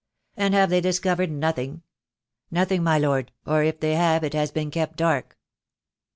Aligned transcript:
"And 0.35 0.55
have 0.55 0.71
they 0.71 0.81
discovered 0.81 1.29
nothing?" 1.29 1.83
"Nothing, 2.49 2.81
my 2.81 2.97
Lord— 2.97 3.31
or 3.45 3.61
if 3.61 3.79
they 3.79 3.93
have 3.93 4.23
it 4.23 4.33
has 4.33 4.49
been 4.49 4.71
kept 4.71 4.95
dark." 4.97 5.37